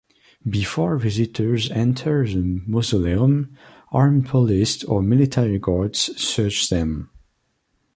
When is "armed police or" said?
3.91-5.03